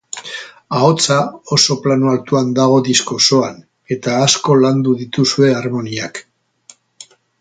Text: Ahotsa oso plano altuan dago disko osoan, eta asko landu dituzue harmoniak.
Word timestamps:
Ahotsa 0.77 1.17
oso 1.57 1.75
plano 1.83 2.09
altuan 2.13 2.49
dago 2.59 2.79
disko 2.87 3.17
osoan, 3.21 3.61
eta 3.97 4.15
asko 4.29 4.57
landu 4.63 4.95
dituzue 5.03 5.53
harmoniak. 5.59 6.23